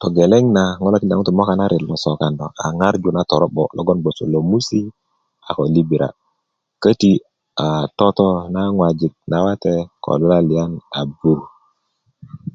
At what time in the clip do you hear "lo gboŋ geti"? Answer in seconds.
3.76-4.24